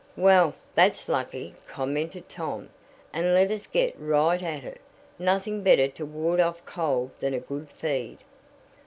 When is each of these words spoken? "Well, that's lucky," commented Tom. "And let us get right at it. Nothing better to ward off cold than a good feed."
"Well, 0.17 0.55
that's 0.73 1.07
lucky," 1.07 1.53
commented 1.67 2.27
Tom. 2.27 2.69
"And 3.13 3.35
let 3.35 3.51
us 3.51 3.67
get 3.67 3.93
right 3.99 4.41
at 4.41 4.63
it. 4.63 4.81
Nothing 5.19 5.61
better 5.61 5.87
to 5.89 6.07
ward 6.07 6.39
off 6.39 6.65
cold 6.65 7.11
than 7.19 7.35
a 7.35 7.39
good 7.39 7.69
feed." 7.69 8.17